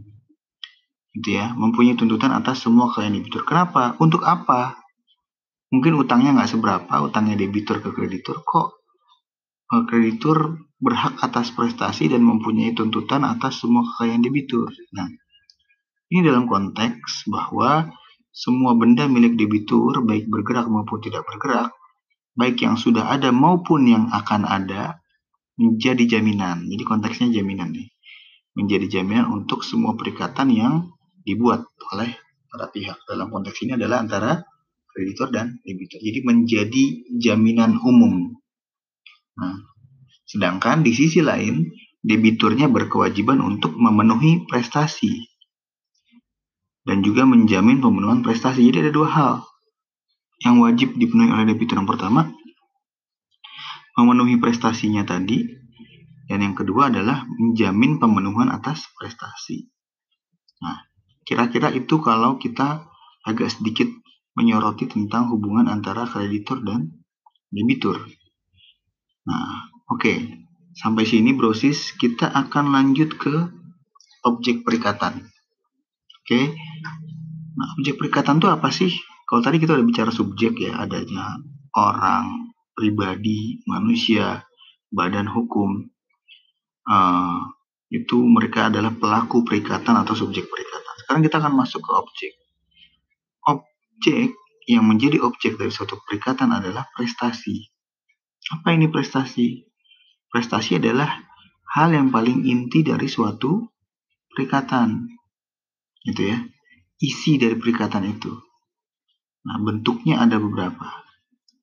Gitu 1.14 1.38
ya, 1.38 1.54
mempunyai 1.54 1.94
tuntutan 1.94 2.34
atas 2.34 2.66
semua 2.66 2.90
kekayaan 2.90 3.14
debitur. 3.14 3.46
Kenapa? 3.46 3.94
Untuk 4.02 4.26
apa? 4.26 4.74
Mungkin 5.70 5.94
utangnya 6.02 6.34
nggak 6.34 6.50
seberapa, 6.50 6.94
utangnya 7.06 7.38
debitur 7.38 7.78
ke 7.78 7.94
kreditur. 7.94 8.42
Kok 8.42 8.83
kreditur 9.90 10.62
berhak 10.78 11.18
atas 11.26 11.50
prestasi 11.56 12.12
dan 12.12 12.22
mempunyai 12.22 12.78
tuntutan 12.78 13.26
atas 13.26 13.66
semua 13.66 13.82
kekayaan 13.82 14.22
debitur? 14.22 14.70
Nah, 14.94 15.10
ini 16.14 16.22
dalam 16.22 16.46
konteks 16.46 17.26
bahwa 17.26 17.90
semua 18.34 18.78
benda 18.78 19.10
milik 19.10 19.38
debitur, 19.38 20.06
baik 20.06 20.30
bergerak 20.30 20.70
maupun 20.70 21.02
tidak 21.02 21.26
bergerak, 21.26 21.74
baik 22.38 22.62
yang 22.62 22.78
sudah 22.78 23.10
ada 23.10 23.30
maupun 23.30 23.86
yang 23.90 24.06
akan 24.10 24.46
ada, 24.46 25.02
menjadi 25.58 26.18
jaminan. 26.18 26.66
Jadi 26.66 26.84
konteksnya 26.86 27.28
jaminan 27.30 27.74
nih. 27.74 27.90
Menjadi 28.58 29.02
jaminan 29.02 29.30
untuk 29.34 29.66
semua 29.66 29.98
perikatan 29.98 30.50
yang 30.54 30.94
dibuat 31.26 31.66
oleh 31.94 32.10
para 32.50 32.70
pihak. 32.70 33.02
Dalam 33.06 33.34
konteks 33.34 33.66
ini 33.66 33.78
adalah 33.78 34.02
antara 34.02 34.38
kreditor 34.94 35.34
dan 35.34 35.58
debitur. 35.66 35.98
Jadi 36.02 36.20
menjadi 36.22 36.84
jaminan 37.18 37.82
umum. 37.82 38.38
Nah, 39.34 39.58
sedangkan 40.30 40.86
di 40.86 40.94
sisi 40.94 41.24
lain, 41.24 41.66
debiturnya 42.04 42.68
berkewajiban 42.68 43.40
untuk 43.40 43.74
memenuhi 43.80 44.44
prestasi 44.46 45.34
dan 46.84 47.00
juga 47.00 47.24
menjamin 47.24 47.80
pemenuhan 47.80 48.20
prestasi. 48.22 48.68
Jadi 48.68 48.88
ada 48.88 48.92
dua 48.92 49.10
hal 49.10 49.34
yang 50.44 50.60
wajib 50.60 51.00
dipenuhi 51.00 51.32
oleh 51.32 51.48
debitur. 51.48 51.80
Yang 51.80 51.96
pertama, 51.96 52.28
memenuhi 53.96 54.36
prestasinya 54.38 55.08
tadi, 55.08 55.48
dan 56.28 56.44
yang 56.44 56.56
kedua 56.56 56.92
adalah 56.92 57.24
menjamin 57.40 58.04
pemenuhan 58.04 58.52
atas 58.52 58.84
prestasi. 59.00 59.72
Nah, 60.60 60.84
kira-kira 61.24 61.72
itu 61.72 62.04
kalau 62.04 62.36
kita 62.36 62.84
agak 63.24 63.48
sedikit 63.48 63.88
menyoroti 64.36 64.92
tentang 64.92 65.32
hubungan 65.32 65.72
antara 65.72 66.04
kreditur 66.04 66.60
dan 66.68 66.92
debitur. 67.48 68.04
Nah, 69.28 69.72
oke. 69.90 70.00
Okay. 70.00 70.18
Sampai 70.74 71.06
sini 71.06 71.38
brosis 71.38 71.94
kita 71.94 72.34
akan 72.34 72.74
lanjut 72.74 73.14
ke 73.14 73.36
objek 74.26 74.66
perikatan. 74.66 75.30
Oke. 76.24 76.26
Okay. 76.26 76.46
Nah, 77.54 77.68
objek 77.78 78.02
perikatan 78.02 78.42
itu 78.42 78.50
apa 78.50 78.74
sih? 78.74 78.90
Kalau 79.30 79.42
tadi 79.46 79.62
kita 79.62 79.78
udah 79.78 79.86
bicara 79.86 80.10
subjek 80.10 80.58
ya, 80.58 80.82
adanya 80.82 81.38
orang, 81.78 82.54
pribadi, 82.74 83.62
manusia, 83.70 84.42
badan 84.90 85.30
hukum. 85.30 85.90
Uh, 86.84 87.40
itu 87.94 88.18
mereka 88.26 88.74
adalah 88.74 88.92
pelaku 88.92 89.46
perikatan 89.46 89.94
atau 90.02 90.18
subjek 90.18 90.50
perikatan. 90.50 90.94
Sekarang 91.06 91.22
kita 91.22 91.38
akan 91.38 91.54
masuk 91.54 91.82
ke 91.86 91.92
objek. 91.94 92.34
Objek 93.46 94.34
yang 94.66 94.90
menjadi 94.90 95.22
objek 95.22 95.62
dari 95.62 95.70
suatu 95.70 96.02
perikatan 96.02 96.50
adalah 96.50 96.90
prestasi. 96.98 97.73
Apa 98.52 98.76
ini 98.76 98.92
prestasi? 98.92 99.64
Prestasi 100.28 100.82
adalah 100.82 101.08
hal 101.78 101.94
yang 101.96 102.12
paling 102.12 102.44
inti 102.44 102.84
dari 102.84 103.08
suatu 103.08 103.64
perikatan 104.34 105.08
gitu 106.04 106.22
ya. 106.28 106.38
Isi 107.00 107.40
dari 107.40 107.56
perikatan 107.56 108.04
itu. 108.10 108.34
Nah 109.48 109.58
bentuknya 109.64 110.20
ada 110.20 110.40
beberapa. 110.40 110.92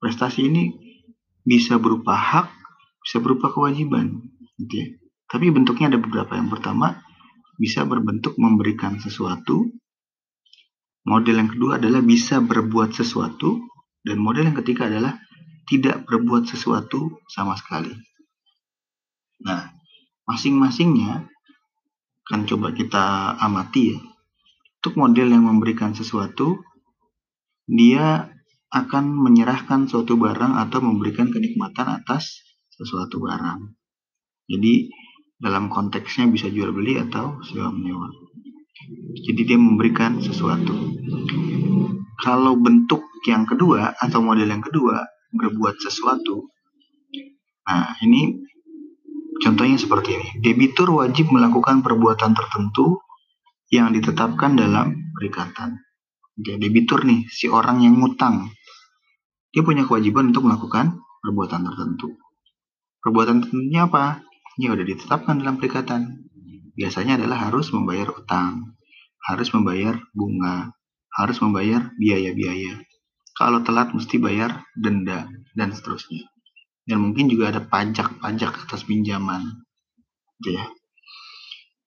Prestasi 0.00 0.48
ini 0.48 0.72
bisa 1.44 1.76
berupa 1.76 2.16
hak 2.16 2.60
bisa 3.00 3.16
berupa 3.20 3.48
kewajiban 3.50 4.20
gitu 4.60 4.74
ya. 4.76 4.88
Tapi 5.30 5.48
bentuknya 5.50 5.90
ada 5.94 5.98
beberapa. 6.00 6.36
Yang 6.36 6.58
pertama 6.58 7.00
bisa 7.56 7.84
berbentuk 7.84 8.36
memberikan 8.36 9.00
sesuatu. 9.00 9.68
Model 11.04 11.36
yang 11.40 11.50
kedua 11.50 11.80
adalah 11.80 12.04
bisa 12.04 12.44
berbuat 12.44 12.92
sesuatu. 12.92 13.60
Dan 14.00 14.16
model 14.20 14.48
yang 14.48 14.58
ketiga 14.64 14.88
adalah 14.88 15.16
tidak 15.70 16.02
berbuat 16.10 16.50
sesuatu 16.50 17.22
sama 17.30 17.54
sekali 17.54 17.94
nah 19.40 19.70
masing-masingnya 20.26 21.30
kan 22.26 22.44
coba 22.44 22.74
kita 22.74 23.38
amati 23.38 23.94
ya 23.94 24.00
untuk 24.80 24.96
model 24.96 25.28
yang 25.28 25.44
memberikan 25.44 25.92
sesuatu, 25.92 26.56
dia 27.68 28.32
akan 28.72 29.12
menyerahkan 29.12 29.84
suatu 29.84 30.16
barang 30.16 30.56
atau 30.56 30.80
memberikan 30.80 31.28
kenikmatan 31.28 32.00
atas 32.00 32.40
sesuatu 32.72 33.20
barang. 33.20 33.76
Jadi 34.48 34.88
dalam 35.36 35.68
konteksnya 35.68 36.32
bisa 36.32 36.48
jual 36.48 36.72
beli 36.72 36.96
atau 36.96 37.44
sewa 37.44 37.68
menyewa. 37.68 38.08
Jadi 39.20 39.40
dia 39.44 39.60
memberikan 39.60 40.16
sesuatu. 40.24 40.72
Kalau 42.16 42.56
bentuk 42.56 43.04
yang 43.28 43.44
kedua 43.44 43.92
atau 44.00 44.24
model 44.24 44.48
yang 44.48 44.64
kedua 44.64 44.96
berbuat 45.34 45.78
sesuatu. 45.78 46.50
Nah, 47.66 47.94
ini 48.02 48.42
contohnya 49.38 49.78
seperti 49.78 50.10
ini. 50.18 50.28
Debitur 50.42 50.90
wajib 50.90 51.30
melakukan 51.30 51.86
perbuatan 51.86 52.34
tertentu 52.34 52.98
yang 53.70 53.94
ditetapkan 53.94 54.58
dalam 54.58 55.14
perikatan. 55.14 55.78
Oke, 56.34 56.58
debitur 56.58 57.06
nih, 57.06 57.30
si 57.30 57.46
orang 57.46 57.84
yang 57.86 58.00
ngutang. 58.02 58.50
Dia 59.50 59.62
punya 59.62 59.86
kewajiban 59.86 60.34
untuk 60.34 60.46
melakukan 60.46 60.98
perbuatan 61.22 61.62
tertentu. 61.66 62.18
Perbuatan 63.02 63.46
tertentunya 63.46 63.86
apa? 63.86 64.22
Ya 64.58 64.74
udah 64.74 64.86
ditetapkan 64.86 65.38
dalam 65.40 65.62
perikatan. 65.62 66.26
Biasanya 66.74 67.20
adalah 67.20 67.50
harus 67.50 67.70
membayar 67.74 68.10
utang, 68.14 68.74
harus 69.26 69.52
membayar 69.52 70.00
bunga, 70.16 70.72
harus 71.12 71.38
membayar 71.44 71.92
biaya-biaya. 71.98 72.80
Kalau 73.40 73.64
telat 73.64 73.96
mesti 73.96 74.20
bayar 74.20 74.68
denda 74.76 75.24
dan 75.56 75.72
seterusnya. 75.72 76.28
Dan 76.84 77.00
mungkin 77.00 77.32
juga 77.32 77.56
ada 77.56 77.64
pajak-pajak 77.64 78.68
atas 78.68 78.84
pinjaman. 78.84 79.64
Oke 80.36 80.52
ya. 80.52 80.68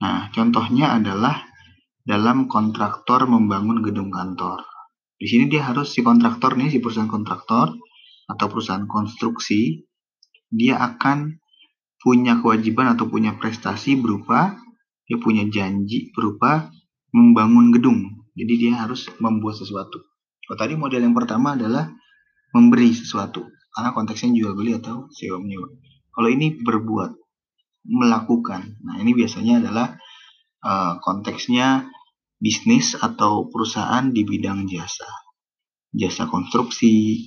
Nah, 0.02 0.34
contohnya 0.34 0.98
adalah 0.98 1.46
dalam 2.02 2.50
kontraktor 2.50 3.30
membangun 3.30 3.86
gedung 3.86 4.10
kantor. 4.10 4.66
Di 5.22 5.30
sini 5.30 5.46
dia 5.46 5.70
harus 5.70 5.94
si 5.94 6.02
kontraktor 6.02 6.58
nih, 6.58 6.74
si 6.74 6.82
perusahaan 6.82 7.08
kontraktor 7.08 7.78
atau 8.26 8.46
perusahaan 8.50 8.90
konstruksi, 8.90 9.86
dia 10.50 10.82
akan 10.82 11.38
punya 12.02 12.42
kewajiban 12.42 12.98
atau 12.98 13.06
punya 13.08 13.38
prestasi 13.38 13.96
berupa 13.96 14.58
dia 15.04 15.20
punya 15.20 15.44
janji 15.52 16.10
berupa 16.16 16.72
membangun 17.12 17.76
gedung. 17.76 18.00
Jadi 18.34 18.54
dia 18.58 18.74
harus 18.82 19.12
membuat 19.22 19.60
sesuatu. 19.60 20.02
Kalau 20.44 20.58
tadi 20.60 20.74
model 20.76 21.02
yang 21.08 21.16
pertama 21.16 21.56
adalah 21.56 21.88
memberi 22.54 22.92
sesuatu, 22.92 23.48
karena 23.74 23.90
konteksnya 23.96 24.36
jual 24.36 24.54
beli 24.54 24.78
atau 24.78 25.08
sewa 25.10 25.40
menyewa. 25.40 25.72
Kalau 26.14 26.30
ini 26.30 26.60
berbuat, 26.62 27.12
melakukan. 27.90 28.80
Nah 28.86 28.96
ini 29.02 29.12
biasanya 29.18 29.64
adalah 29.64 29.98
uh, 30.62 31.02
konteksnya 31.02 31.90
bisnis 32.38 32.94
atau 33.00 33.48
perusahaan 33.48 34.12
di 34.12 34.28
bidang 34.28 34.68
jasa, 34.68 35.08
jasa 35.96 36.28
konstruksi, 36.28 37.24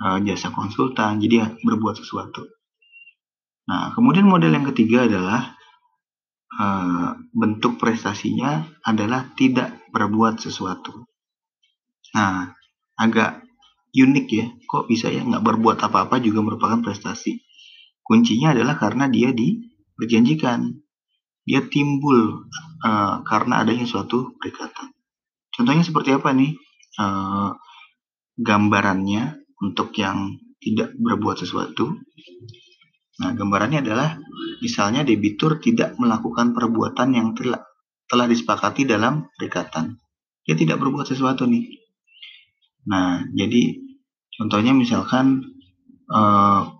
uh, 0.00 0.22
jasa 0.22 0.54
konsultan, 0.54 1.18
jadi 1.18 1.60
berbuat 1.60 1.98
sesuatu. 1.98 2.46
Nah, 3.66 3.90
kemudian 3.98 4.30
model 4.30 4.54
yang 4.54 4.66
ketiga 4.70 5.10
adalah 5.10 5.58
uh, 6.54 7.18
bentuk 7.34 7.82
prestasinya 7.82 8.62
adalah 8.86 9.34
tidak 9.34 9.82
berbuat 9.90 10.38
sesuatu. 10.38 11.02
Nah, 12.14 12.54
agak 12.94 13.42
unik 13.96 14.26
ya, 14.28 14.46
kok 14.68 14.86
bisa 14.86 15.08
ya 15.08 15.24
nggak 15.24 15.42
berbuat 15.42 15.80
apa-apa 15.80 16.20
juga 16.20 16.44
merupakan 16.44 16.78
prestasi. 16.84 17.42
Kuncinya 18.04 18.54
adalah 18.54 18.78
karena 18.78 19.10
dia 19.10 19.34
diperjanjikan 19.34 20.86
dia 21.46 21.62
timbul 21.62 22.50
uh, 22.82 23.22
karena 23.22 23.62
adanya 23.62 23.86
suatu 23.86 24.34
perikatan. 24.34 24.90
Contohnya 25.54 25.86
seperti 25.86 26.10
apa 26.12 26.34
nih? 26.34 26.58
Uh, 26.98 27.54
gambarannya 28.36 29.46
untuk 29.62 29.94
yang 29.96 30.36
tidak 30.58 30.92
berbuat 30.98 31.40
sesuatu. 31.40 32.02
Nah, 33.22 33.32
gambarannya 33.32 33.80
adalah 33.80 34.18
misalnya 34.60 35.06
debitur 35.06 35.62
tidak 35.62 35.96
melakukan 35.96 36.52
perbuatan 36.52 37.16
yang 37.16 37.32
telah, 37.32 37.64
telah 38.10 38.26
disepakati 38.28 38.84
dalam 38.84 39.30
perikatan. 39.38 39.96
Dia 40.44 40.58
tidak 40.58 40.82
berbuat 40.82 41.08
sesuatu 41.08 41.48
nih. 41.48 41.64
Nah, 42.86 43.26
jadi 43.34 43.82
contohnya 44.38 44.70
misalkan 44.70 45.42
uh, 46.10 46.70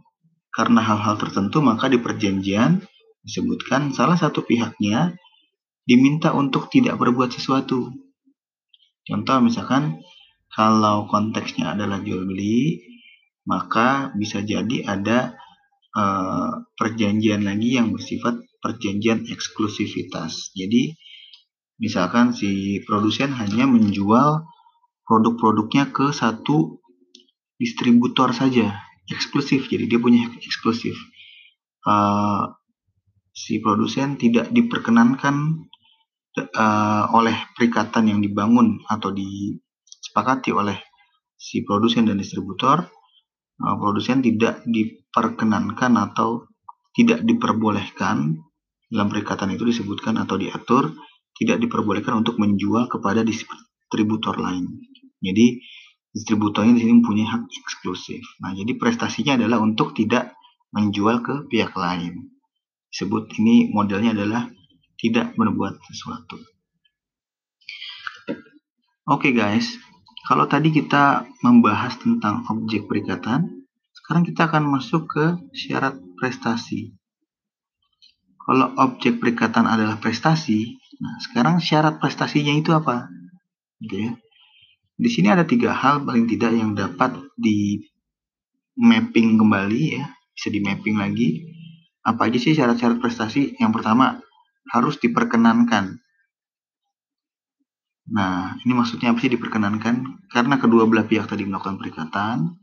karena 0.54 0.80
hal-hal 0.80 1.18
tertentu 1.18 1.60
maka 1.60 1.90
di 1.90 1.98
perjanjian 1.98 2.80
disebutkan 3.26 3.90
salah 3.90 4.14
satu 4.14 4.46
pihaknya 4.46 5.18
diminta 5.82 6.30
untuk 6.32 6.70
tidak 6.70 6.96
berbuat 6.96 7.34
sesuatu. 7.34 7.90
Contoh 9.06 9.38
misalkan 9.42 10.02
kalau 10.50 11.06
konteksnya 11.10 11.74
adalah 11.74 12.02
jual 12.02 12.26
beli, 12.26 12.82
maka 13.46 14.10
bisa 14.14 14.42
jadi 14.42 14.82
ada 14.86 15.34
uh, 15.94 16.64
perjanjian 16.74 17.46
lagi 17.46 17.78
yang 17.78 17.94
bersifat 17.94 18.40
perjanjian 18.58 19.26
eksklusivitas. 19.30 20.54
Jadi 20.58 20.94
misalkan 21.78 22.32
si 22.32 22.82
produsen 22.82 23.30
hanya 23.36 23.68
menjual 23.68 24.42
produk-produknya 25.06 25.94
ke 25.94 26.10
satu 26.10 26.82
distributor 27.56 28.34
saja, 28.34 28.74
eksklusif. 29.08 29.70
Jadi 29.70 29.86
dia 29.86 30.02
punya 30.02 30.26
eksklusif. 30.42 30.98
Uh, 31.86 32.50
si 33.30 33.62
produsen 33.62 34.18
tidak 34.18 34.50
diperkenankan 34.50 35.66
uh, 36.58 37.04
oleh 37.14 37.36
perikatan 37.54 38.10
yang 38.10 38.20
dibangun 38.20 38.82
atau 38.90 39.14
disepakati 39.14 40.50
oleh 40.50 40.76
si 41.38 41.62
produsen 41.62 42.10
dan 42.10 42.18
distributor, 42.18 42.90
uh, 43.62 43.76
produsen 43.78 44.20
tidak 44.20 44.66
diperkenankan 44.66 45.94
atau 46.10 46.50
tidak 46.96 47.22
diperbolehkan 47.22 48.40
dalam 48.90 49.08
perikatan 49.10 49.54
itu 49.54 49.66
disebutkan 49.68 50.16
atau 50.16 50.38
diatur 50.38 50.94
tidak 51.36 51.60
diperbolehkan 51.60 52.24
untuk 52.24 52.40
menjual 52.40 52.88
kepada 52.88 53.20
distributor 53.20 54.40
lain. 54.40 54.80
Jadi 55.20 55.60
distributornya 56.12 56.72
di 56.76 56.80
sini 56.84 57.00
mempunyai 57.00 57.28
hak 57.28 57.42
eksklusif. 57.48 58.24
Nah, 58.40 58.56
jadi 58.56 58.72
prestasinya 58.76 59.36
adalah 59.36 59.60
untuk 59.60 59.92
tidak 59.92 60.32
menjual 60.72 61.20
ke 61.20 61.34
pihak 61.52 61.76
lain 61.76 62.36
disebut 62.96 63.28
ini 63.36 63.68
modelnya 63.76 64.16
adalah 64.16 64.48
tidak 64.96 65.36
berbuat 65.36 65.84
sesuatu. 65.84 66.40
Oke 69.04 69.28
okay 69.28 69.32
guys, 69.36 69.76
kalau 70.24 70.48
tadi 70.48 70.72
kita 70.72 71.28
membahas 71.44 72.00
tentang 72.00 72.48
objek 72.48 72.88
perikatan, 72.88 73.68
sekarang 73.92 74.24
kita 74.24 74.48
akan 74.48 74.64
masuk 74.72 75.12
ke 75.12 75.24
syarat 75.52 76.00
prestasi. 76.16 76.96
Kalau 78.40 78.72
objek 78.80 79.20
perikatan 79.20 79.68
adalah 79.68 80.00
prestasi, 80.00 80.80
nah 80.96 81.20
sekarang 81.20 81.60
syarat 81.60 82.00
prestasinya 82.00 82.56
itu 82.56 82.72
apa? 82.72 83.12
Gitu 83.76 84.08
ya. 84.08 84.12
Di 84.96 85.12
sini 85.12 85.28
ada 85.28 85.44
tiga 85.44 85.76
hal 85.76 86.04
paling 86.08 86.24
tidak 86.24 86.56
yang 86.56 86.72
dapat 86.72 87.16
di 87.36 87.84
mapping 88.80 89.36
kembali 89.36 89.82
ya, 90.00 90.04
bisa 90.32 90.48
di 90.48 90.60
mapping 90.64 90.96
lagi 90.96 91.56
apa 92.06 92.30
aja 92.30 92.38
sih 92.38 92.54
syarat-syarat 92.54 93.02
prestasi? 93.02 93.58
Yang 93.58 93.82
pertama, 93.82 94.22
harus 94.70 94.94
diperkenankan. 95.02 95.98
Nah, 98.06 98.54
ini 98.62 98.72
maksudnya 98.78 99.10
apa 99.10 99.18
sih 99.18 99.34
diperkenankan? 99.34 100.30
Karena 100.30 100.54
kedua 100.62 100.86
belah 100.86 101.02
pihak 101.02 101.26
tadi 101.26 101.42
melakukan 101.42 101.82
perikatan 101.82 102.54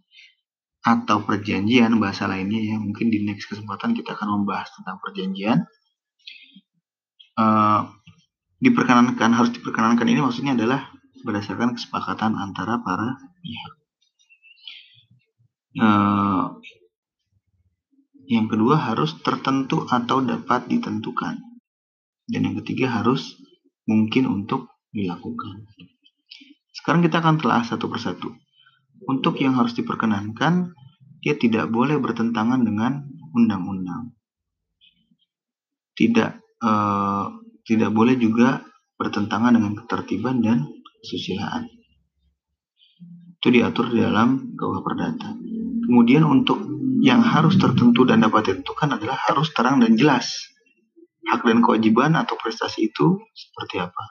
atau 0.80 1.28
perjanjian 1.28 2.00
bahasa 2.00 2.32
lainnya 2.32 2.64
ya. 2.64 2.76
Mungkin 2.80 3.12
di 3.12 3.28
next 3.28 3.52
kesempatan 3.52 3.92
kita 3.92 4.16
akan 4.16 4.40
membahas 4.40 4.72
tentang 4.80 5.04
perjanjian. 5.04 5.68
Uh, 7.36 7.92
diperkenankan 8.64 9.36
harus 9.36 9.52
diperkenankan 9.52 10.08
ini 10.08 10.24
maksudnya 10.24 10.56
adalah 10.56 10.88
berdasarkan 11.24 11.80
kesepakatan 11.80 12.36
antara 12.36 12.80
para 12.84 13.18
pihak. 13.42 13.74
Uh, 15.74 16.62
yang 18.30 18.48
kedua 18.48 18.80
harus 18.80 19.18
tertentu 19.20 19.84
atau 19.90 20.24
dapat 20.24 20.70
ditentukan. 20.70 21.42
Dan 22.24 22.40
yang 22.48 22.56
ketiga 22.64 23.02
harus 23.02 23.36
mungkin 23.84 24.32
untuk 24.32 24.72
dilakukan. 24.96 25.68
Sekarang 26.72 27.04
kita 27.04 27.20
akan 27.20 27.36
telah 27.42 27.62
satu 27.68 27.92
persatu. 27.92 28.32
Untuk 29.04 29.36
yang 29.44 29.60
harus 29.60 29.76
diperkenankan, 29.76 30.72
dia 31.20 31.36
tidak 31.36 31.68
boleh 31.68 32.00
bertentangan 32.00 32.64
dengan 32.64 33.04
undang-undang. 33.36 34.16
Tidak 35.94 36.32
eh, 36.64 37.26
tidak 37.68 37.92
boleh 37.92 38.16
juga 38.16 38.64
bertentangan 38.96 39.56
dengan 39.56 39.74
ketertiban 39.84 40.40
dan 40.40 40.64
kesusilaan. 41.04 41.68
Itu 43.44 43.52
diatur 43.52 43.92
di 43.92 44.00
dalam 44.00 44.56
KUH 44.56 44.80
Perdata. 44.88 45.36
Kemudian 45.84 46.24
untuk 46.24 46.64
yang 47.04 47.20
harus 47.20 47.60
tertentu 47.60 48.08
dan 48.08 48.24
dapat 48.24 48.48
ditentukan 48.48 48.96
adalah 48.96 49.20
harus 49.28 49.52
terang 49.52 49.84
dan 49.84 50.00
jelas. 50.00 50.32
Hak 51.28 51.44
dan 51.44 51.60
kewajiban 51.60 52.16
atau 52.16 52.40
prestasi 52.40 52.88
itu 52.88 53.20
seperti 53.36 53.84
apa. 53.84 54.04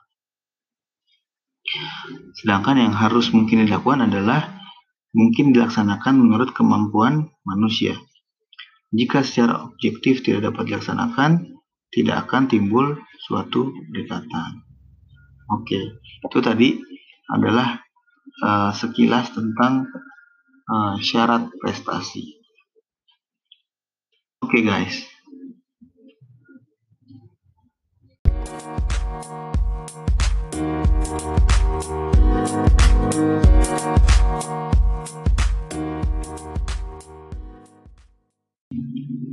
Sedangkan 2.36 2.76
yang 2.76 2.92
harus 2.92 3.32
mungkin 3.32 3.64
dilakukan 3.64 4.04
adalah 4.12 4.60
mungkin 5.16 5.56
dilaksanakan 5.56 6.20
menurut 6.20 6.52
kemampuan 6.52 7.32
manusia. 7.48 7.96
Jika 8.92 9.24
secara 9.24 9.64
objektif 9.64 10.20
tidak 10.20 10.52
dapat 10.52 10.68
dilaksanakan, 10.68 11.56
tidak 11.88 12.28
akan 12.28 12.42
timbul 12.52 13.00
suatu 13.24 13.72
dekatan. 13.92 14.71
Oke, 15.52 16.00
itu 16.00 16.38
tadi 16.40 16.80
adalah 17.28 17.76
uh, 18.40 18.72
sekilas 18.72 19.36
tentang 19.36 19.84
uh, 20.64 20.96
syarat 20.96 21.52
prestasi. 21.60 22.40
Oke 24.40 24.58
okay, 24.58 24.62
guys. 24.64 24.96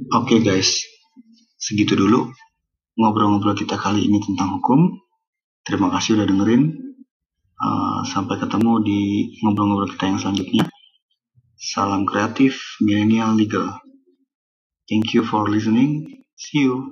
Oke 0.09 0.35
okay 0.35 0.39
guys, 0.43 0.83
segitu 1.55 1.95
dulu 1.95 2.29
ngobrol-ngobrol 2.99 3.55
kita 3.55 3.79
kali 3.79 4.03
ini 4.03 4.19
tentang 4.19 4.59
hukum. 4.59 5.08
Terima 5.69 5.93
kasih 5.93 6.17
udah 6.17 6.25
dengerin. 6.25 6.63
Uh, 7.61 8.01
sampai 8.09 8.41
ketemu 8.41 8.81
di 8.81 9.01
ngobrol-ngobrol 9.45 9.93
kita 9.93 10.09
yang 10.09 10.17
selanjutnya. 10.17 10.65
Salam 11.61 12.09
kreatif, 12.09 12.57
milenial 12.81 13.37
legal. 13.37 13.77
Thank 14.89 15.13
you 15.13 15.21
for 15.21 15.45
listening. 15.45 16.25
See 16.33 16.65
you. 16.65 16.89